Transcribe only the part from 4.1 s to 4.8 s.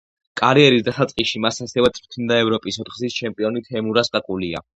კაკულია.